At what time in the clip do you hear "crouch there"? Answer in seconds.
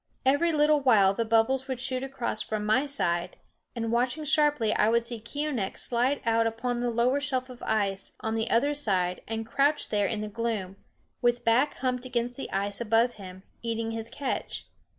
9.45-10.07